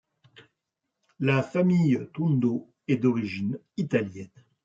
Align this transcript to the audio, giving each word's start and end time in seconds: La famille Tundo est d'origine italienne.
La 1.19 1.43
famille 1.43 1.99
Tundo 2.15 2.71
est 2.87 2.97
d'origine 2.97 3.59
italienne. 3.77 4.31